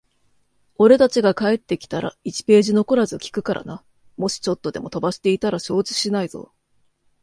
[0.79, 3.83] 俺たちが帰ってきたら、一ページ残らず聞くからな。
[4.17, 6.51] もしちょっとでも飛ばしていたら承知しないぞ。